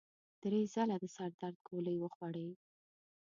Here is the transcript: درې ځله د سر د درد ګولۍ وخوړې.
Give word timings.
درې 0.43 0.61
ځله 0.73 0.95
د 1.03 1.05
سر 1.15 1.29
د 1.33 1.35
درد 1.41 1.57
ګولۍ 1.67 1.97
وخوړې. 1.99 2.49